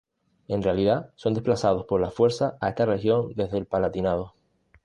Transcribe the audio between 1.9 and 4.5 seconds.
la fuerza a esta región desde el Palatinado.